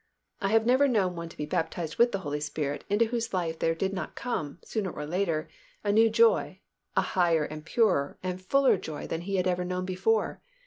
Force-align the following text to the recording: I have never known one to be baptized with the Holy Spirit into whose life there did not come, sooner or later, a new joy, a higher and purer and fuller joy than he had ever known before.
I 0.41 0.47
have 0.47 0.65
never 0.65 0.87
known 0.87 1.15
one 1.15 1.29
to 1.29 1.37
be 1.37 1.45
baptized 1.45 1.97
with 1.97 2.11
the 2.11 2.17
Holy 2.25 2.39
Spirit 2.39 2.83
into 2.89 3.05
whose 3.05 3.35
life 3.35 3.59
there 3.59 3.75
did 3.75 3.93
not 3.93 4.15
come, 4.15 4.57
sooner 4.63 4.89
or 4.89 5.05
later, 5.05 5.47
a 5.83 5.91
new 5.91 6.09
joy, 6.09 6.59
a 6.97 7.01
higher 7.01 7.43
and 7.43 7.63
purer 7.63 8.17
and 8.23 8.41
fuller 8.41 8.77
joy 8.77 9.05
than 9.05 9.21
he 9.21 9.35
had 9.35 9.45
ever 9.45 9.63
known 9.63 9.85
before. 9.85 10.41